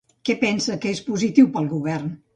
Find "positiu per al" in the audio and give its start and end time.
1.13-1.73